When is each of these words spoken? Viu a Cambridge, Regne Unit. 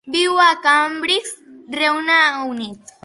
Viu 0.13 0.35
a 0.39 0.55
Cambridge, 0.63 1.29
Regne 1.69 2.19
Unit. 2.47 2.97